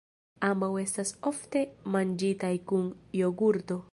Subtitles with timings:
[0.45, 1.63] Ambaŭ estas ofte
[1.97, 2.91] manĝitaj kun
[3.23, 3.81] jogurto.